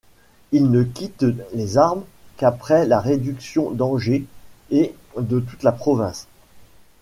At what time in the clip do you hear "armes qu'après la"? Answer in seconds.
1.77-2.99